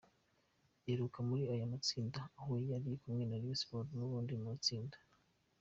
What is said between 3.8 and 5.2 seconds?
n’ubundi mu itsinda